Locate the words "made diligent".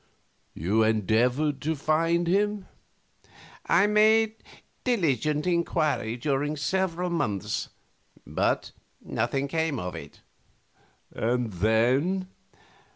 3.85-5.45